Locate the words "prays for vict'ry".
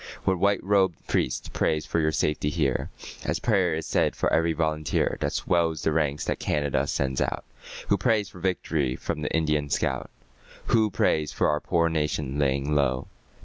7.99-8.95